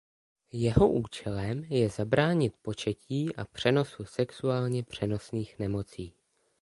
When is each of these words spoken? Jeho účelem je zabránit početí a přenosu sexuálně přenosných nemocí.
Jeho 0.53 0.87
účelem 0.91 1.63
je 1.63 1.89
zabránit 1.89 2.53
početí 2.61 3.35
a 3.35 3.45
přenosu 3.45 4.05
sexuálně 4.05 4.83
přenosných 4.83 5.59
nemocí. 5.59 6.13